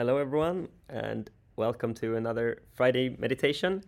Hello, 0.00 0.16
everyone, 0.16 0.68
and 0.88 1.28
welcome 1.56 1.92
to 1.92 2.16
another 2.16 2.62
Friday 2.72 3.14
meditation. 3.18 3.84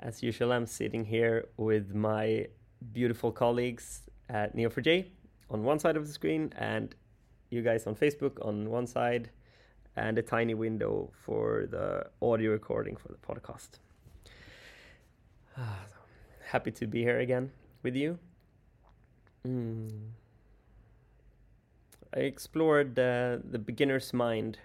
As 0.00 0.20
usual, 0.20 0.50
I'm 0.50 0.66
sitting 0.66 1.04
here 1.04 1.46
with 1.56 1.94
my 1.94 2.48
beautiful 2.92 3.30
colleagues 3.30 4.02
at 4.28 4.56
Neo4j 4.56 5.06
on 5.50 5.62
one 5.62 5.78
side 5.78 5.96
of 5.96 6.08
the 6.08 6.12
screen, 6.12 6.52
and 6.56 6.92
you 7.50 7.62
guys 7.62 7.86
on 7.86 7.94
Facebook 7.94 8.44
on 8.44 8.68
one 8.68 8.88
side, 8.88 9.30
and 9.94 10.18
a 10.18 10.22
tiny 10.22 10.54
window 10.54 11.12
for 11.24 11.68
the 11.70 12.04
audio 12.20 12.50
recording 12.50 12.96
for 12.96 13.06
the 13.06 13.18
podcast. 13.18 13.78
Happy 16.48 16.72
to 16.72 16.88
be 16.88 17.02
here 17.02 17.20
again 17.20 17.52
with 17.84 17.94
you. 17.94 18.18
Mm. 19.46 20.08
I 22.12 22.18
explored 22.18 22.98
uh, 22.98 23.38
the 23.48 23.60
beginner's 23.60 24.12
mind 24.12 24.58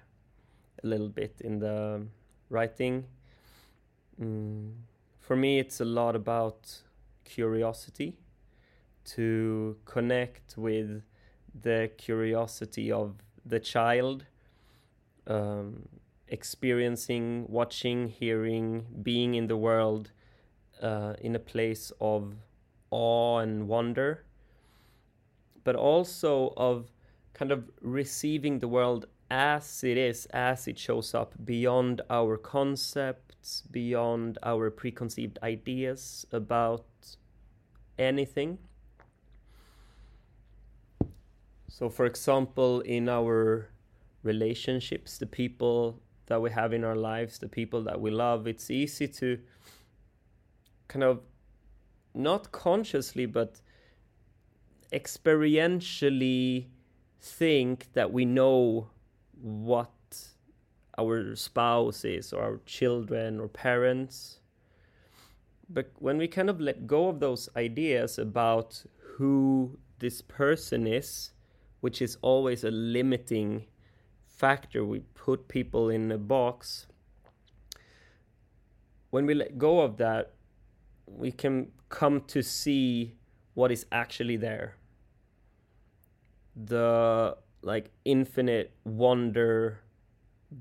a 0.84 0.88
little 0.88 1.09
bit 1.09 1.41
in 1.41 1.59
the 1.59 2.05
writing. 2.49 3.05
Mm. 4.22 4.73
For 5.20 5.36
me, 5.36 5.59
it's 5.59 5.80
a 5.80 5.86
lot 5.86 6.16
about 6.16 6.81
curiosity, 7.23 8.17
to 9.05 9.77
connect 9.86 10.58
with 10.58 11.03
the 11.62 11.91
curiosity 11.98 12.91
of 12.91 13.16
the 13.45 13.59
child, 13.59 14.26
um, 15.27 15.88
experiencing, 16.27 17.45
watching, 17.48 18.08
hearing, 18.08 18.86
being 19.02 19.36
in 19.36 19.48
the 19.48 19.58
world 19.58 20.11
uh, 20.81 21.14
in 21.22 21.36
a 21.36 21.39
place 21.39 21.91
of 22.00 22.36
awe 22.91 23.39
and 23.39 23.67
wonder, 23.67 24.25
but 25.64 25.75
also 25.75 26.53
of 26.58 26.91
kind 27.34 27.52
of 27.52 27.70
receiving 27.81 28.59
the 28.59 28.67
world 28.67 29.05
as 29.29 29.83
it 29.83 29.97
is, 29.97 30.25
as 30.27 30.67
it 30.67 30.77
shows 30.77 31.13
up, 31.13 31.33
beyond 31.43 32.01
our 32.09 32.38
concepts, 32.38 33.63
beyond 33.71 34.38
our 34.44 34.69
preconceived 34.69 35.38
ideas 35.44 36.25
about 36.31 36.86
anything. 37.97 38.58
So, 41.67 41.89
for 41.89 42.05
example, 42.05 42.81
in 42.81 43.08
our 43.08 43.69
relationships, 44.23 45.17
the 45.17 45.27
people 45.27 46.02
that 46.25 46.41
we 46.41 46.52
have 46.52 46.73
in 46.73 46.83
our 46.83 46.95
lives, 46.95 47.39
the 47.39 47.47
people 47.47 47.83
that 47.83 48.02
we 48.02 48.11
love, 48.11 48.47
it's 48.47 48.69
easy 48.69 49.08
to 49.08 49.39
kind 50.88 51.03
of 51.03 51.21
not 52.14 52.52
consciously 52.52 53.25
but 53.25 53.61
experientially 54.91 56.66
think 57.19 57.88
that 57.93 58.11
we 58.11 58.25
know 58.25 58.89
what 59.42 59.92
our 60.98 61.36
spouse 61.36 62.04
is 62.04 62.34
or 62.34 62.42
our 62.42 62.59
children 62.66 63.40
or 63.40 63.48
parents. 63.48 64.40
But 65.70 65.92
when 66.00 66.18
we 66.18 66.28
kind 66.28 66.50
of 66.50 66.59
let 66.59 66.88
go 66.88 67.09
of 67.09 67.20
those 67.20 67.48
ideas 67.56 68.17
about 68.17 68.84
who 69.16 69.78
this 70.00 70.22
person 70.22 70.88
is 70.88 71.32
which 71.82 72.02
is 72.02 72.17
always 72.22 72.64
a 72.64 72.72
limiting 72.72 73.66
factor 74.26 74.84
we 74.86 75.00
put 75.14 75.48
people 75.48 75.90
in 75.90 76.12
a 76.12 76.17
box 76.17 76.88
when 79.10 79.26
we 79.26 79.34
let 79.34 79.58
go 79.58 79.82
of 79.82 79.98
that 79.98 80.34
we 81.06 81.32
can 81.32 81.72
come 81.90 82.22
to 82.22 82.42
see 82.42 83.16
what 83.54 83.72
is 83.72 83.86
actually 83.92 84.38
there. 84.38 84.76
The 86.56 87.38
like 87.61 87.91
infinite 88.05 88.71
wonder 88.83 89.79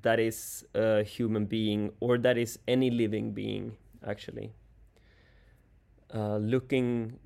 that 0.02 0.20
is 0.20 0.66
a 0.74 1.02
human 1.02 1.46
being 1.46 1.92
or 2.00 2.18
that 2.18 2.36
is 2.36 2.58
any 2.68 2.90
living 2.90 3.32
being 3.32 3.76
actually. 4.06 4.52
Uh, 6.14 6.38
looking 6.38 7.18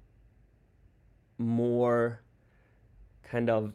more 1.38 2.20
kind 3.22 3.48
of 3.48 3.72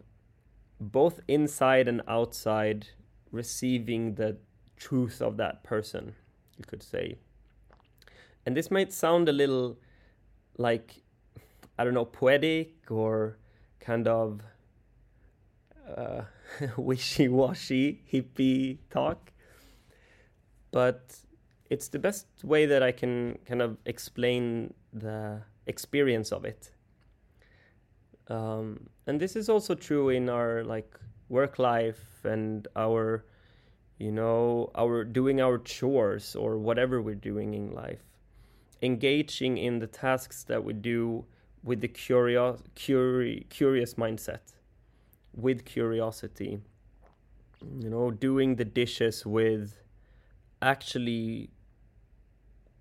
both 0.79 1.19
inside 1.27 1.87
and 1.87 2.01
outside 2.07 2.87
receiving 3.31 4.15
the 4.15 4.37
truth 4.75 5.21
of 5.21 5.37
that 5.37 5.63
person 5.63 6.13
you 6.57 6.63
could 6.65 6.83
say. 6.83 7.17
And 8.45 8.55
this 8.55 8.69
might 8.69 8.93
sound 8.93 9.27
a 9.27 9.33
little 9.33 9.77
like 10.57 11.03
i 11.77 11.83
don't 11.83 11.93
know 11.93 12.05
poetic 12.05 12.73
or 12.89 13.37
kind 13.79 14.07
of 14.07 14.41
uh, 15.95 16.21
wishy-washy 16.77 18.01
hippie 18.11 18.77
talk 18.89 19.31
but 20.71 21.15
it's 21.69 21.87
the 21.89 21.99
best 21.99 22.27
way 22.43 22.65
that 22.65 22.83
i 22.83 22.91
can 22.91 23.37
kind 23.45 23.61
of 23.61 23.77
explain 23.85 24.73
the 24.93 25.41
experience 25.67 26.31
of 26.31 26.45
it. 26.45 26.71
Um, 28.29 28.89
and 29.05 29.19
this 29.19 29.35
is 29.35 29.49
also 29.49 29.75
true 29.75 30.09
in 30.09 30.29
our 30.29 30.63
like 30.63 30.97
work 31.29 31.59
life 31.59 32.23
and 32.23 32.67
our 32.75 33.25
you 33.99 34.11
know 34.11 34.71
our 34.75 35.03
doing 35.03 35.41
our 35.41 35.57
chores 35.57 36.35
or 36.35 36.57
whatever 36.57 37.01
we're 37.01 37.15
doing 37.15 37.53
in 37.53 37.71
life. 37.73 38.03
Engaging 38.81 39.57
in 39.57 39.79
the 39.79 39.87
tasks 39.87 40.43
that 40.43 40.63
we 40.63 40.73
do 40.73 41.25
with 41.63 41.81
the 41.81 41.87
curious 41.87 42.61
curi- 42.75 43.47
curious 43.49 43.95
mindset 43.95 44.53
with 45.37 45.63
curiosity 45.63 46.59
you 47.79 47.89
know 47.89 48.11
doing 48.11 48.55
the 48.55 48.65
dishes 48.65 49.25
with 49.25 49.81
actually 50.61 51.49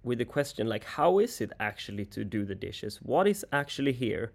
with 0.06 0.18
the 0.18 0.24
question 0.24 0.68
like 0.68 0.84
how 0.84 1.18
is 1.18 1.40
it 1.40 1.52
actually 1.58 2.04
to 2.06 2.24
do 2.24 2.44
the 2.44 2.54
dishes? 2.54 2.98
What 3.02 3.26
is 3.26 3.44
actually 3.52 3.92
here? 3.92 4.32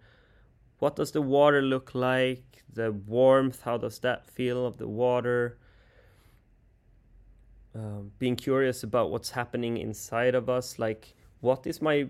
What 0.79 0.97
does 0.97 1.11
the 1.11 1.21
water 1.21 1.61
look 1.61 1.95
like? 1.95 2.63
The 2.73 2.91
warmth 2.91 3.61
how 3.61 3.77
does 3.77 3.99
that 3.99 4.27
feel 4.27 4.65
of 4.65 4.77
the 4.77 4.87
water? 4.87 5.57
Um, 7.73 8.11
being 8.19 8.35
curious 8.35 8.83
about 8.83 9.11
what's 9.11 9.29
happening 9.29 9.77
inside 9.77 10.35
of 10.35 10.49
us 10.49 10.77
like 10.77 11.15
what 11.39 11.65
is 11.65 11.81
my 11.81 12.09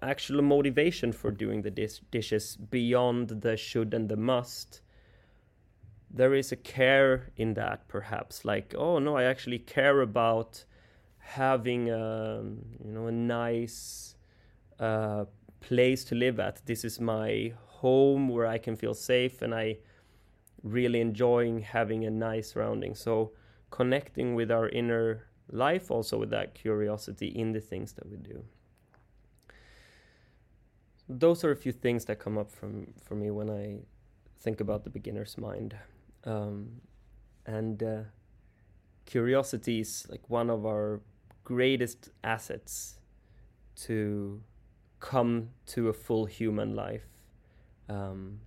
actual 0.00 0.40
motivation 0.40 1.12
for 1.12 1.30
doing 1.30 1.60
the 1.60 1.70
dis- 1.70 2.00
dishes 2.10 2.56
beyond 2.56 3.28
the 3.28 3.58
should 3.58 3.92
and 3.92 4.08
the 4.08 4.16
must 4.16 4.80
there 6.14 6.34
is 6.34 6.52
a 6.52 6.56
care 6.56 7.30
in 7.36 7.54
that 7.54 7.88
perhaps. 7.88 8.44
Like 8.44 8.74
oh 8.76 8.98
no 8.98 9.16
i 9.16 9.24
actually 9.24 9.58
care 9.58 10.00
about 10.00 10.64
having 11.18 11.90
a 11.90 12.40
um, 12.40 12.58
you 12.84 12.92
know 12.92 13.06
a 13.06 13.12
nice 13.12 14.14
uh, 14.78 15.24
place 15.60 16.04
to 16.04 16.14
live 16.14 16.38
at. 16.40 16.64
This 16.66 16.84
is 16.84 17.00
my 17.00 17.52
home 17.82 18.28
where 18.28 18.46
i 18.46 18.58
can 18.58 18.76
feel 18.76 18.94
safe 18.94 19.42
and 19.42 19.52
i 19.52 19.76
really 20.62 21.00
enjoying 21.00 21.60
having 21.60 22.04
a 22.04 22.10
nice 22.10 22.52
surrounding. 22.52 22.94
So 22.94 23.32
connecting 23.70 24.34
with 24.34 24.50
our 24.50 24.68
inner 24.68 25.26
life 25.50 25.90
also 25.90 26.18
with 26.18 26.30
that 26.30 26.54
curiosity 26.54 27.28
in 27.28 27.52
the 27.52 27.60
things 27.60 27.92
that 27.94 28.08
we 28.08 28.16
do. 28.16 28.44
Those 31.08 31.44
are 31.44 31.50
a 31.50 31.56
few 31.56 31.72
things 31.72 32.04
that 32.06 32.18
come 32.18 32.38
up 32.38 32.50
from 32.50 32.94
for 33.02 33.14
me 33.16 33.30
when 33.30 33.50
I 33.50 33.80
think 34.38 34.60
about 34.60 34.84
the 34.84 34.90
beginner's 34.90 35.36
mind, 35.36 35.76
um, 36.24 36.80
and 37.46 37.82
uh, 37.82 38.02
curiosity 39.06 39.80
is 39.80 40.06
like 40.08 40.28
one 40.28 40.50
of 40.50 40.64
our 40.66 41.00
greatest 41.44 42.10
assets 42.22 42.98
to 43.76 44.40
come 45.00 45.50
to 45.66 45.88
a 45.88 45.92
full 45.92 46.26
human 46.26 46.74
life, 46.76 47.06
um, 47.88 48.40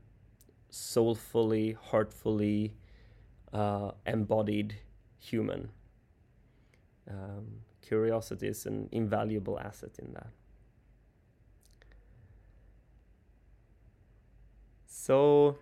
soulfully, 0.70 1.78
heartfully 1.92 2.74
uh, 3.54 3.92
embodied 4.06 4.76
human. 5.20 5.70
Um, 7.10 7.62
curiosity 7.82 8.48
is 8.48 8.66
an 8.66 8.90
invaluable 8.92 9.60
asset 9.60 9.92
in 10.00 10.14
that. 10.14 10.30
So 14.88 15.58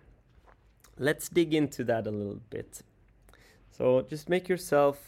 let's 0.97 1.29
dig 1.29 1.53
into 1.53 1.83
that 1.85 2.07
a 2.07 2.11
little 2.11 2.41
bit. 2.49 2.81
So 3.71 4.01
just 4.01 4.29
make 4.29 4.47
yourself 4.47 4.99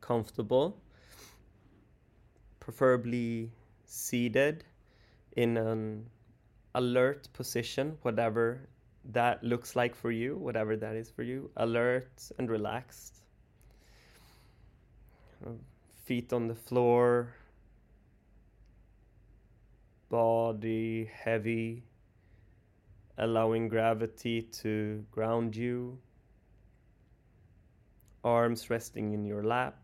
comfortable, 0.00 0.80
preferably 2.60 3.50
seated 3.84 4.64
in 5.36 5.56
an 5.56 6.06
alert 6.74 7.28
position, 7.32 7.98
whatever 8.02 8.68
that 9.04 9.42
looks 9.42 9.76
like 9.76 9.94
for 9.94 10.10
you, 10.10 10.36
whatever 10.36 10.76
that 10.76 10.96
is 10.96 11.10
for 11.10 11.22
you, 11.22 11.50
alert 11.56 12.30
and 12.38 12.50
relaxed. 12.50 13.16
Feet 16.04 16.32
on 16.32 16.48
the 16.48 16.54
floor, 16.54 17.34
body 20.08 21.10
heavy 21.12 21.82
allowing 23.18 23.68
gravity 23.68 24.42
to 24.42 25.04
ground 25.10 25.54
you, 25.54 25.98
arms 28.24 28.70
resting 28.70 29.12
in 29.12 29.24
your 29.24 29.42
lap. 29.42 29.76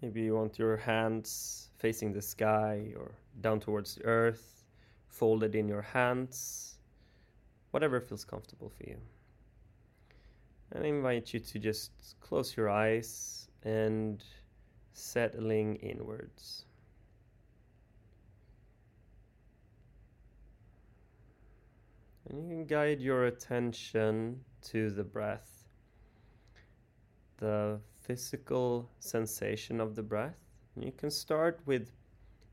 Maybe 0.00 0.22
you 0.22 0.34
want 0.34 0.58
your 0.58 0.76
hands 0.76 1.68
facing 1.76 2.12
the 2.12 2.22
sky 2.22 2.92
or 2.96 3.12
down 3.42 3.60
towards 3.60 3.96
the 3.96 4.04
earth, 4.04 4.64
folded 5.08 5.54
in 5.54 5.68
your 5.68 5.82
hands, 5.82 6.78
whatever 7.72 8.00
feels 8.00 8.24
comfortable 8.24 8.70
for 8.70 8.88
you. 8.88 8.96
And 10.72 10.84
I 10.84 10.88
invite 10.88 11.34
you 11.34 11.40
to 11.40 11.58
just 11.58 11.90
close 12.20 12.56
your 12.56 12.70
eyes 12.70 13.48
and 13.64 14.22
settling 14.92 15.76
inwards. 15.76 16.64
And 22.30 22.40
you 22.40 22.48
can 22.48 22.64
guide 22.64 23.00
your 23.00 23.24
attention 23.24 24.40
to 24.62 24.90
the 24.90 25.02
breath, 25.02 25.64
the 27.38 27.80
physical 28.02 28.88
sensation 29.00 29.80
of 29.80 29.96
the 29.96 30.02
breath. 30.04 30.38
And 30.76 30.84
you 30.84 30.92
can 30.92 31.10
start 31.10 31.58
with 31.66 31.90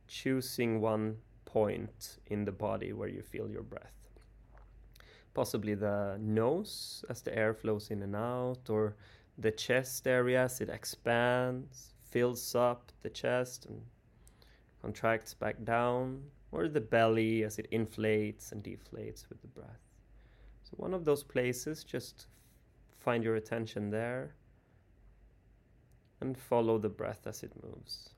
choosing 0.07 0.81
one 0.81 1.17
point 1.45 2.17
in 2.25 2.43
the 2.43 2.51
body 2.51 2.91
where 2.91 3.07
you 3.07 3.21
feel 3.21 3.47
your 3.47 3.61
breath. 3.61 3.93
Possibly 5.35 5.75
the 5.75 6.17
nose 6.19 7.05
as 7.07 7.21
the 7.21 7.37
air 7.37 7.53
flows 7.53 7.91
in 7.91 8.01
and 8.01 8.15
out, 8.15 8.69
or 8.69 8.95
the 9.37 9.51
chest 9.51 10.07
area 10.07 10.45
as 10.45 10.59
it 10.59 10.69
expands, 10.69 11.93
fills 12.09 12.55
up 12.55 12.91
the 13.03 13.09
chest 13.11 13.67
and 13.67 13.79
contracts 14.81 15.35
back 15.35 15.63
down, 15.63 16.23
or 16.57 16.67
the 16.67 16.81
belly 16.81 17.43
as 17.43 17.59
it 17.59 17.67
inflates 17.69 18.51
and 18.51 18.63
deflates 18.63 19.29
with 19.29 19.39
the 19.41 19.47
breath. 19.47 19.85
So, 20.63 20.71
one 20.77 20.91
of 20.91 21.05
those 21.05 21.23
places, 21.23 21.83
just 21.83 22.25
find 22.97 23.23
your 23.23 23.35
attention 23.35 23.91
there 23.91 24.33
and 26.19 26.35
follow 26.35 26.79
the 26.79 26.89
breath 26.89 27.27
as 27.27 27.43
it 27.43 27.51
moves. 27.63 28.09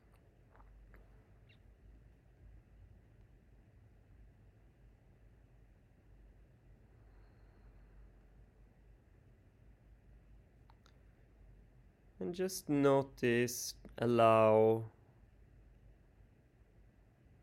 And 12.22 12.34
just 12.34 12.70
notice, 12.70 13.74
allow 13.98 14.86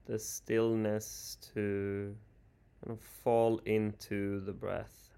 the 0.06 0.18
stillness 0.18 1.36
to 1.54 2.14
kind 2.84 2.96
of 2.96 3.04
fall 3.04 3.60
into 3.64 4.40
the 4.40 4.52
breath. 4.52 5.10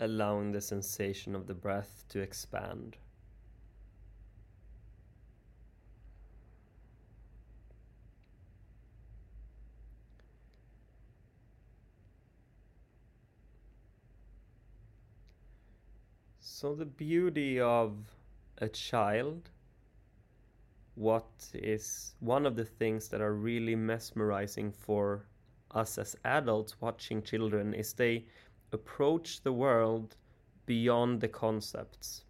Allowing 0.00 0.50
the 0.50 0.60
sensation 0.60 1.36
of 1.36 1.46
the 1.46 1.54
breath 1.54 2.04
to 2.08 2.18
expand. 2.18 2.96
So, 16.62 16.76
the 16.76 16.86
beauty 16.86 17.58
of 17.58 17.96
a 18.58 18.68
child, 18.68 19.50
what 20.94 21.26
is 21.52 22.14
one 22.20 22.46
of 22.46 22.54
the 22.54 22.64
things 22.64 23.08
that 23.08 23.20
are 23.20 23.34
really 23.34 23.74
mesmerizing 23.74 24.70
for 24.70 25.26
us 25.72 25.98
as 25.98 26.14
adults 26.24 26.80
watching 26.80 27.20
children 27.20 27.74
is 27.74 27.94
they 27.94 28.26
approach 28.70 29.42
the 29.42 29.52
world 29.52 30.14
beyond 30.64 31.20
the 31.20 31.26
concepts. 31.26 32.26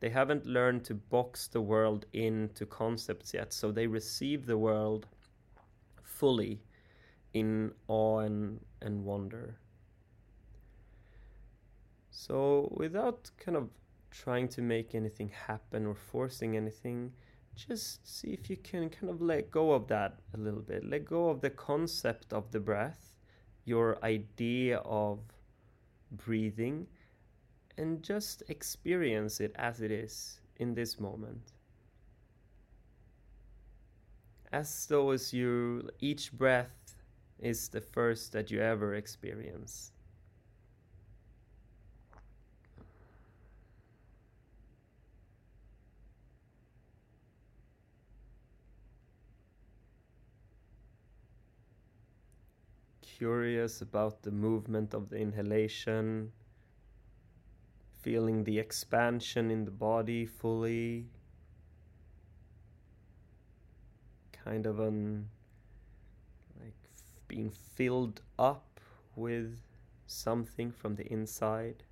They 0.00 0.08
haven't 0.08 0.46
learned 0.46 0.84
to 0.84 0.94
box 0.94 1.48
the 1.48 1.60
world 1.60 2.06
into 2.14 2.64
concepts 2.64 3.34
yet, 3.34 3.52
so 3.52 3.70
they 3.70 3.86
receive 3.86 4.46
the 4.46 4.56
world 4.56 5.06
fully 6.02 6.62
in 7.34 7.70
awe 7.88 8.20
and, 8.20 8.64
and 8.80 9.04
wonder. 9.04 9.58
So, 12.16 12.68
without 12.70 13.28
kind 13.38 13.56
of 13.56 13.70
trying 14.12 14.46
to 14.50 14.62
make 14.62 14.94
anything 14.94 15.30
happen 15.30 15.84
or 15.84 15.96
forcing 15.96 16.56
anything, 16.56 17.12
just 17.56 18.06
see 18.06 18.28
if 18.28 18.48
you 18.48 18.56
can 18.56 18.88
kind 18.88 19.10
of 19.10 19.20
let 19.20 19.50
go 19.50 19.72
of 19.72 19.88
that 19.88 20.20
a 20.32 20.38
little 20.38 20.62
bit. 20.62 20.88
Let 20.88 21.06
go 21.06 21.28
of 21.28 21.40
the 21.40 21.50
concept 21.50 22.32
of 22.32 22.52
the 22.52 22.60
breath, 22.60 23.16
your 23.64 23.98
idea 24.04 24.78
of 24.78 25.18
breathing, 26.12 26.86
and 27.76 28.00
just 28.00 28.44
experience 28.48 29.40
it 29.40 29.52
as 29.56 29.80
it 29.80 29.90
is 29.90 30.38
in 30.56 30.72
this 30.72 31.00
moment. 31.00 31.52
As 34.52 34.86
though 34.86 35.10
as 35.10 35.32
you 35.32 35.90
each 35.98 36.32
breath 36.32 36.94
is 37.40 37.68
the 37.68 37.80
first 37.80 38.30
that 38.32 38.52
you 38.52 38.60
ever 38.60 38.94
experience. 38.94 39.90
Curious 53.18 53.80
about 53.80 54.22
the 54.22 54.30
movement 54.30 54.92
of 54.92 55.08
the 55.08 55.16
inhalation, 55.16 56.32
feeling 58.02 58.42
the 58.42 58.58
expansion 58.58 59.50
in 59.50 59.64
the 59.64 59.70
body 59.70 60.26
fully, 60.26 61.06
kind 64.32 64.66
of 64.66 64.80
an 64.80 65.28
like 66.60 66.74
being 67.28 67.50
filled 67.50 68.20
up 68.38 68.80
with 69.14 69.60
something 70.06 70.72
from 70.72 70.96
the 70.96 71.06
inside. 71.12 71.84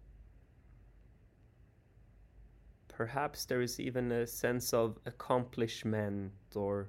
Perhaps 2.88 3.44
there 3.44 3.62
is 3.62 3.78
even 3.78 4.10
a 4.10 4.26
sense 4.26 4.74
of 4.74 4.98
accomplishment 5.06 6.32
or 6.54 6.88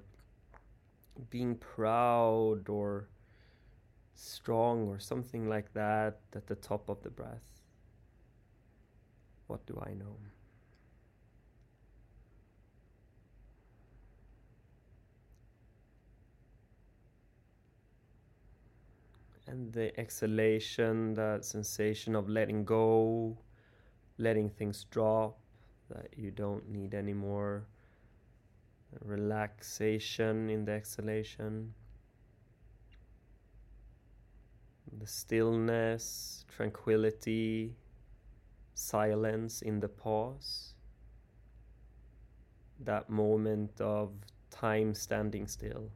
being 1.30 1.54
proud 1.54 2.68
or 2.68 3.08
strong 4.14 4.88
or 4.88 4.98
something 4.98 5.48
like 5.48 5.72
that 5.74 6.20
at 6.34 6.46
the 6.46 6.54
top 6.56 6.88
of 6.88 7.02
the 7.02 7.10
breath. 7.10 7.62
What 9.46 9.66
do 9.66 9.82
I 9.84 9.94
know? 9.94 10.16
And 19.46 19.72
the 19.72 19.98
exhalation, 20.00 21.14
that 21.14 21.44
sensation 21.44 22.16
of 22.16 22.28
letting 22.28 22.64
go, 22.64 23.36
letting 24.18 24.48
things 24.48 24.84
drop 24.90 25.38
that 25.90 26.08
you 26.16 26.30
don't 26.30 26.68
need 26.70 26.94
anymore, 26.94 27.66
relaxation 29.04 30.48
in 30.48 30.64
the 30.64 30.72
exhalation. 30.72 31.74
The 34.98 35.06
stillness, 35.06 36.44
tranquility, 36.48 37.74
silence 38.74 39.62
in 39.62 39.80
the 39.80 39.88
pause, 39.88 40.74
that 42.80 43.10
moment 43.10 43.80
of 43.80 44.12
time 44.50 44.94
standing 44.94 45.46
still. 45.48 45.90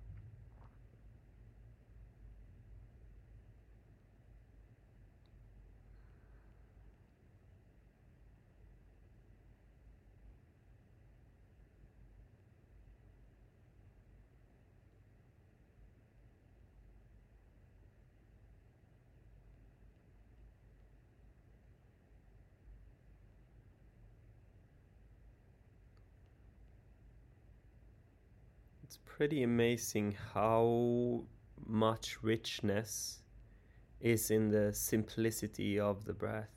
It's 28.82 28.98
pretty 29.18 29.42
amazing 29.42 30.14
how 30.32 31.20
much 31.66 32.22
richness 32.22 33.18
is 34.00 34.30
in 34.30 34.48
the 34.48 34.72
simplicity 34.72 35.76
of 35.80 36.04
the 36.04 36.12
breath. 36.12 36.54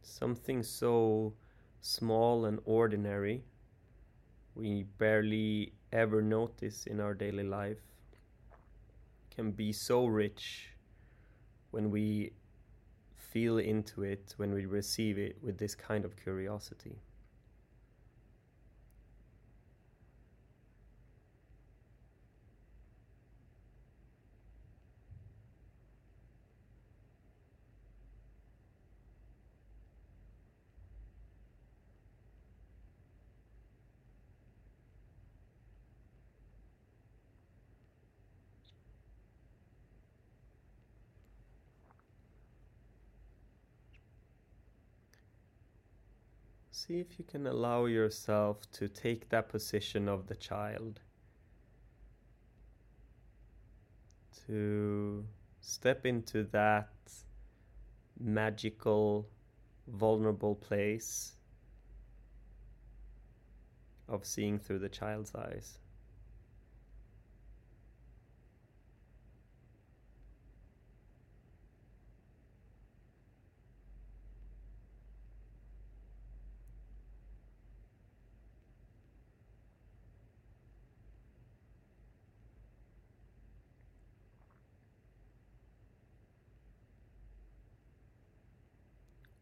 Something 0.00 0.62
so 0.62 1.34
small 1.82 2.46
and 2.46 2.58
ordinary, 2.64 3.44
we 4.54 4.84
barely 4.96 5.74
ever 5.92 6.22
notice 6.22 6.86
in 6.86 7.00
our 7.00 7.12
daily 7.12 7.44
life 7.44 7.82
can 9.30 9.50
be 9.50 9.70
so 9.70 10.06
rich 10.06 10.70
when 11.70 11.90
we 11.90 12.32
feel 13.14 13.58
into 13.58 14.04
it, 14.04 14.32
when 14.38 14.54
we 14.54 14.64
receive 14.64 15.18
it 15.18 15.36
with 15.42 15.58
this 15.58 15.74
kind 15.74 16.06
of 16.06 16.16
curiosity. 16.16 16.96
See 46.78 47.00
if 47.00 47.18
you 47.18 47.24
can 47.24 47.48
allow 47.48 47.86
yourself 47.86 48.70
to 48.74 48.86
take 48.86 49.30
that 49.30 49.48
position 49.48 50.08
of 50.08 50.28
the 50.28 50.36
child. 50.36 51.00
To 54.46 55.24
step 55.60 56.06
into 56.06 56.44
that 56.52 56.92
magical, 58.20 59.28
vulnerable 59.88 60.54
place 60.54 61.32
of 64.08 64.24
seeing 64.24 64.60
through 64.60 64.78
the 64.78 64.88
child's 64.88 65.34
eyes. 65.34 65.78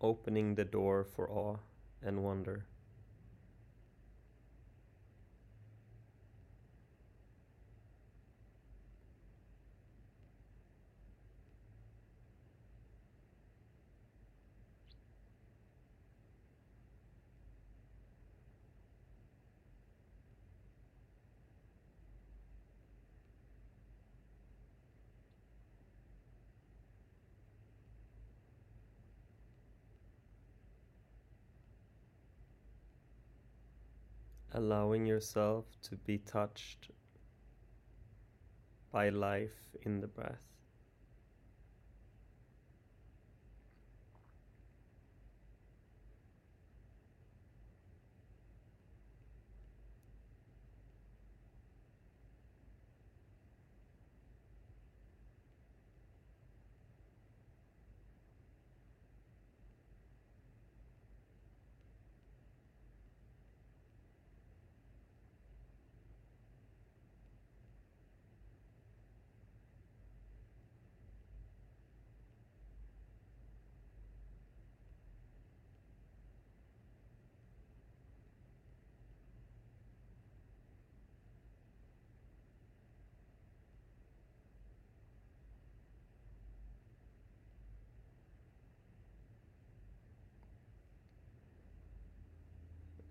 Opening 0.00 0.54
the 0.54 0.64
door 0.64 1.04
for 1.04 1.30
awe 1.30 1.56
and 2.02 2.22
wonder. 2.22 2.66
Allowing 34.56 35.06
yourself 35.06 35.66
to 35.82 35.96
be 35.96 36.18
touched 36.18 36.90
by 38.90 39.10
life 39.10 39.76
in 39.82 40.00
the 40.00 40.06
breath. 40.06 40.55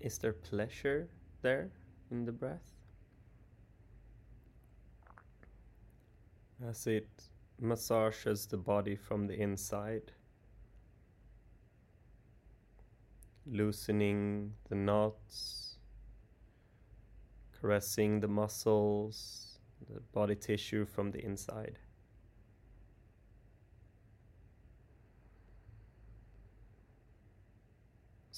Is 0.05 0.19
there 0.19 0.33
pleasure 0.33 1.09
there 1.41 1.71
in 2.11 2.25
the 2.25 2.31
breath? 2.31 2.75
As 6.63 6.85
it 6.85 7.09
massages 7.59 8.45
the 8.45 8.57
body 8.57 8.95
from 8.95 9.25
the 9.25 9.33
inside, 9.33 10.11
loosening 13.47 14.53
the 14.69 14.75
knots, 14.75 15.79
caressing 17.59 18.19
the 18.19 18.27
muscles, 18.27 19.57
the 19.91 20.01
body 20.13 20.35
tissue 20.35 20.85
from 20.85 21.09
the 21.09 21.25
inside. 21.25 21.79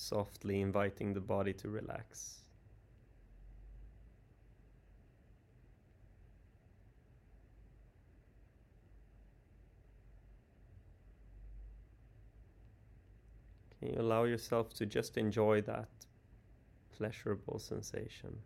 Softly 0.07 0.61
inviting 0.61 1.13
the 1.13 1.19
body 1.19 1.53
to 1.53 1.69
relax. 1.69 2.41
Can 13.79 13.89
you 13.93 14.01
allow 14.01 14.23
yourself 14.23 14.73
to 14.75 14.85
just 14.85 15.17
enjoy 15.17 15.61
that 15.61 15.89
pleasurable 16.97 17.59
sensation? 17.59 18.37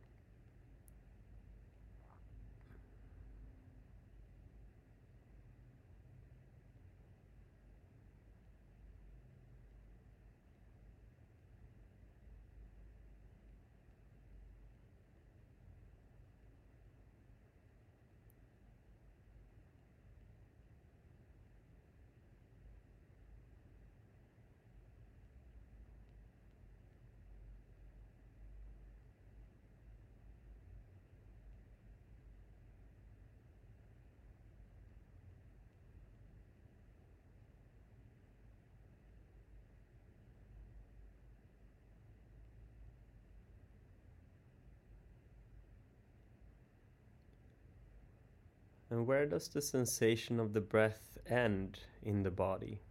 And 48.91 49.07
where 49.07 49.25
does 49.25 49.48
the 49.48 49.62
sensation 49.62 50.39
of 50.39 50.53
the 50.53 50.62
breath 50.62 51.17
end 51.25 51.79
in 52.03 52.21
the 52.21 52.29
body? 52.29 52.81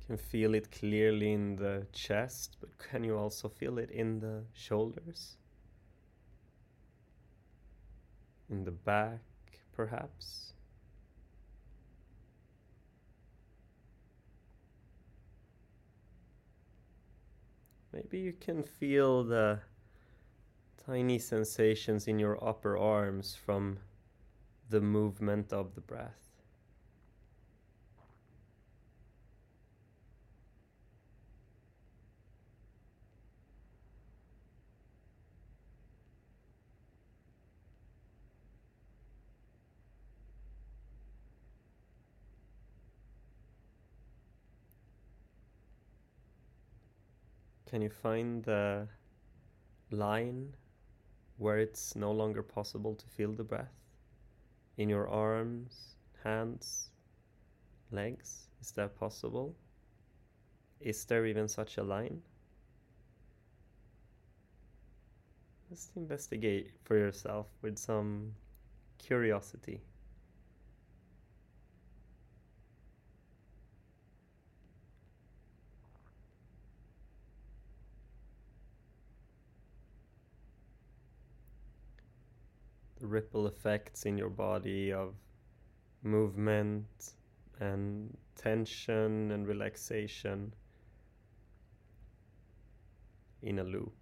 You 0.00 0.06
can 0.06 0.16
feel 0.18 0.54
it 0.54 0.72
clearly 0.72 1.32
in 1.32 1.54
the 1.56 1.86
chest, 1.92 2.56
but 2.60 2.76
can 2.76 3.04
you 3.04 3.16
also 3.16 3.48
feel 3.48 3.78
it 3.78 3.90
in 3.90 4.18
the 4.18 4.42
shoulders? 4.52 5.36
In 8.50 8.64
the 8.64 8.72
back, 8.72 9.20
perhaps? 9.72 10.52
maybe 17.92 18.18
you 18.18 18.32
can 18.32 18.62
feel 18.62 19.24
the 19.24 19.58
tiny 20.86 21.18
sensations 21.18 22.08
in 22.08 22.18
your 22.18 22.42
upper 22.42 22.76
arms 22.76 23.34
from 23.34 23.78
the 24.70 24.80
movement 24.80 25.52
of 25.52 25.74
the 25.74 25.80
breath. 25.80 26.30
Can 47.70 47.82
you 47.82 47.90
find 47.90 48.42
the 48.42 48.88
line 49.92 50.54
where 51.40 51.58
it's 51.58 51.96
no 51.96 52.12
longer 52.12 52.42
possible 52.42 52.94
to 52.94 53.06
feel 53.06 53.32
the 53.32 53.42
breath? 53.42 53.72
In 54.76 54.90
your 54.90 55.08
arms, 55.08 55.96
hands, 56.22 56.90
legs? 57.90 58.50
Is 58.60 58.70
that 58.72 58.94
possible? 58.94 59.56
Is 60.80 61.02
there 61.06 61.24
even 61.24 61.48
such 61.48 61.78
a 61.78 61.82
line? 61.82 62.20
Just 65.70 65.96
investigate 65.96 66.72
for 66.84 66.98
yourself 66.98 67.46
with 67.62 67.78
some 67.78 68.34
curiosity. 68.98 69.80
Ripple 83.20 83.46
effects 83.46 84.06
in 84.06 84.16
your 84.16 84.30
body 84.30 84.92
of 84.92 85.14
movement 86.02 87.12
and 87.60 88.16
tension 88.34 89.30
and 89.32 89.46
relaxation 89.46 90.54
in 93.42 93.58
a 93.58 93.64
loop. 93.64 93.99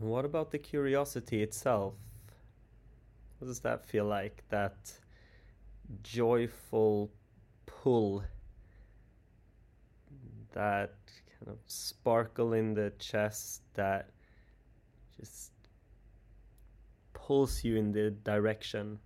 And 0.00 0.08
what 0.08 0.24
about 0.24 0.50
the 0.50 0.58
curiosity 0.58 1.42
itself? 1.42 1.92
What 3.38 3.48
does 3.48 3.60
that 3.60 3.84
feel 3.84 4.06
like? 4.06 4.42
That 4.48 4.92
joyful 6.02 7.10
pull, 7.66 8.24
that 10.52 10.94
kind 11.38 11.48
of 11.48 11.58
sparkle 11.66 12.54
in 12.54 12.72
the 12.72 12.92
chest 12.98 13.60
that 13.74 14.08
just 15.18 15.52
pulls 17.12 17.62
you 17.62 17.76
in 17.76 17.92
the 17.92 18.10
direction. 18.10 18.98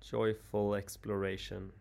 Joyful 0.00 0.74
exploration. 0.74 1.72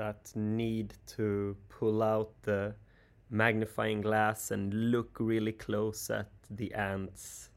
That 0.00 0.32
need 0.34 0.94
to 1.06 1.54
pull 1.68 2.02
out 2.02 2.30
the 2.40 2.74
magnifying 3.28 4.00
glass 4.00 4.50
and 4.50 4.72
look 4.90 5.18
really 5.20 5.52
close 5.52 6.08
at 6.08 6.30
the 6.48 6.72
ants. 6.72 7.49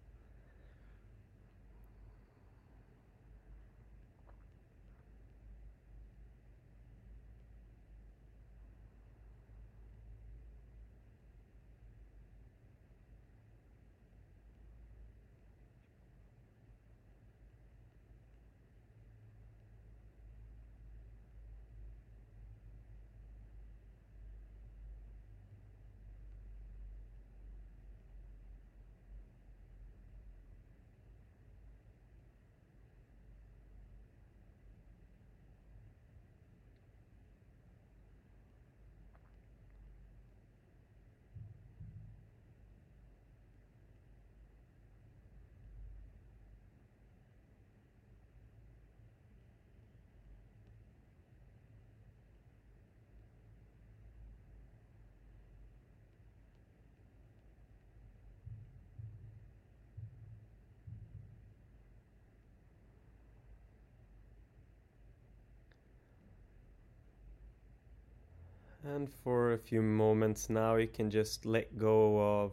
And 68.86 69.10
for 69.10 69.54
a 69.54 69.58
few 69.58 69.82
moments 69.82 70.50
now, 70.50 70.76
you 70.76 70.88
can 70.88 71.10
just 71.10 71.46
let 71.46 71.78
go 71.78 72.44
of 72.44 72.52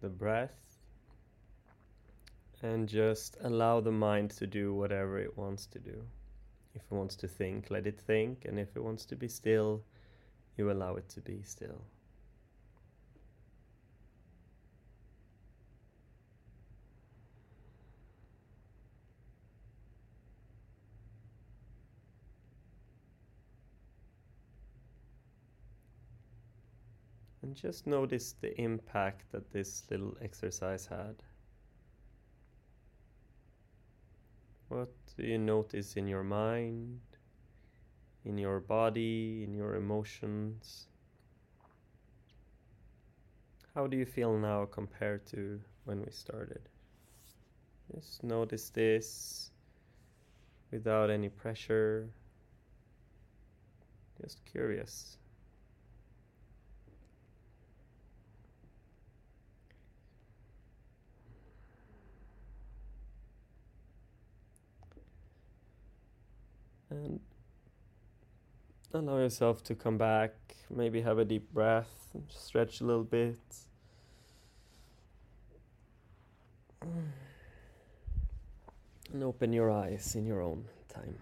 the 0.00 0.08
breath 0.08 0.78
and 2.62 2.88
just 2.88 3.36
allow 3.42 3.80
the 3.80 3.90
mind 3.90 4.30
to 4.30 4.46
do 4.46 4.72
whatever 4.72 5.18
it 5.18 5.36
wants 5.36 5.66
to 5.66 5.80
do. 5.80 6.02
If 6.74 6.82
it 6.82 6.94
wants 6.94 7.16
to 7.16 7.28
think, 7.28 7.70
let 7.70 7.86
it 7.86 7.98
think, 7.98 8.44
and 8.44 8.58
if 8.58 8.76
it 8.76 8.84
wants 8.84 9.04
to 9.06 9.16
be 9.16 9.26
still, 9.26 9.82
you 10.56 10.70
allow 10.70 10.94
it 10.94 11.08
to 11.10 11.20
be 11.20 11.42
still. 11.42 11.82
And 27.48 27.56
just 27.56 27.86
notice 27.86 28.34
the 28.42 28.54
impact 28.60 29.32
that 29.32 29.50
this 29.50 29.84
little 29.90 30.14
exercise 30.20 30.84
had. 30.84 31.14
What 34.68 34.90
do 35.16 35.22
you 35.22 35.38
notice 35.38 35.96
in 35.96 36.06
your 36.06 36.24
mind, 36.24 37.00
in 38.26 38.36
your 38.36 38.60
body, 38.60 39.44
in 39.44 39.54
your 39.54 39.76
emotions? 39.76 40.88
how 43.74 43.86
do 43.86 43.96
you 43.96 44.04
feel 44.04 44.36
now 44.36 44.66
compared 44.66 45.24
to 45.24 45.58
when 45.84 46.00
we 46.00 46.10
started? 46.10 46.68
Just 47.94 48.24
notice 48.24 48.68
this 48.70 49.52
without 50.70 51.10
any 51.10 51.28
pressure. 51.28 52.10
Just 54.20 54.44
curious. 54.44 55.17
And 67.04 67.20
allow 68.92 69.18
yourself 69.18 69.62
to 69.64 69.74
come 69.74 69.98
back, 69.98 70.32
maybe 70.68 71.00
have 71.02 71.18
a 71.18 71.24
deep 71.24 71.52
breath, 71.52 72.10
stretch 72.28 72.80
a 72.80 72.84
little 72.84 73.04
bit. 73.04 73.38
And 79.12 79.22
open 79.22 79.52
your 79.52 79.70
eyes 79.70 80.14
in 80.16 80.26
your 80.26 80.42
own 80.42 80.64
time. 80.88 81.18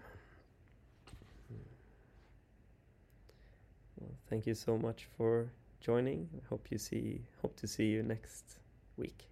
Well, 3.99 4.11
thank 4.29 4.45
you 4.45 4.55
so 4.55 4.77
much 4.77 5.07
for 5.17 5.51
joining. 5.79 6.29
I 6.35 6.47
hope 6.49 6.67
you 6.69 6.77
see 6.77 7.21
hope 7.41 7.55
to 7.57 7.67
see 7.67 7.85
you 7.85 8.03
next 8.03 8.59
week. 8.97 9.27